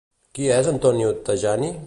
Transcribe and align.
Qui 0.37 0.47
és 0.55 0.71
Antonio 0.73 1.13
Tajani? 1.29 1.75